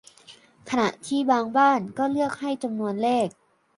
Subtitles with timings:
[0.69, 3.27] ขณะที่บางบ้านก็เลือกให้จำนวนเลข